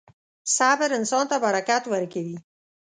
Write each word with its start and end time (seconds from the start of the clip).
•صبر 0.55 0.89
انسان 0.97 1.23
ته 1.31 1.37
برکت 1.45 1.83
ورکوي. 1.93 2.37